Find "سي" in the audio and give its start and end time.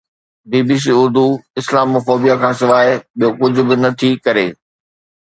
0.83-0.91